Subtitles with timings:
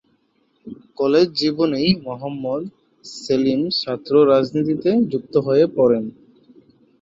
[0.97, 2.61] College জীবনেই মহম্মদ
[3.05, 6.05] সেলিম ছাত্র রাজনীতিতে যুক্ত হয়ে পড়েন।